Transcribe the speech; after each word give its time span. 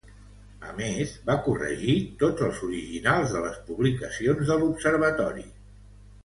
A 0.67 0.71
més, 0.77 1.11
va 1.27 1.35
corregir 1.47 1.95
tots 2.23 2.45
els 2.47 2.63
originals 2.69 3.35
de 3.37 3.45
les 3.45 3.61
publicacions 3.69 4.43
de 4.53 4.57
l'observatori. 4.65 5.47